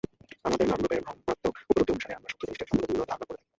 আমাদের 0.47 0.69
নামরূপের 0.71 1.01
ভ্রমাত্মক 1.05 1.53
উপলব্ধি 1.69 1.91
অনুসারে 1.93 2.17
আমরা 2.17 2.29
সত্য 2.31 2.41
জিনিষটারই 2.47 2.69
সম্বন্ধে 2.69 2.85
বিভিন্ন 2.89 3.07
ধারণা 3.09 3.25
করে 3.27 3.37
থাকি। 3.37 3.49